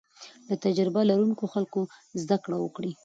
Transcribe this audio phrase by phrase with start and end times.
[0.47, 1.81] له تجربه لرونکو خلکو
[2.21, 2.91] زده کړه وکړئ.